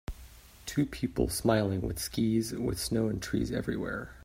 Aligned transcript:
Two 0.65 0.87
people 0.87 1.29
smiling 1.29 1.81
with 1.81 1.99
skis 1.99 2.53
with 2.53 2.79
snow 2.79 3.05
and 3.07 3.21
trees 3.21 3.51
everywhere. 3.51 4.15